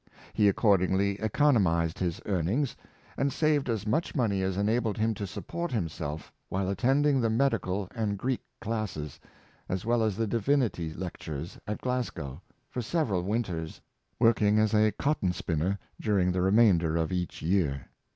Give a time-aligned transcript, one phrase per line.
[0.33, 2.75] He accordingly economized his earnings,
[3.17, 7.87] and saved as much money as enabled him to support himself while attending the Medical
[7.93, 9.19] and Greek classes,
[9.69, 13.79] as well as the Divinity Lectures, at Glasgow, for sev eral winters,
[14.19, 17.85] working as a cotton spinner during the remainder of each year.